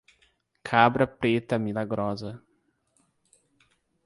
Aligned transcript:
Cabra 0.63 1.05
preta 1.05 1.59
milagrosa 1.59 2.41